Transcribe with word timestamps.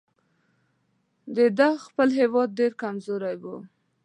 د 1.35 1.37
ده 1.57 1.69
خپل 1.85 2.09
هیواد 2.19 2.49
ډېر 2.59 2.71
کمزوری 2.81 3.35
وو. 3.41 3.55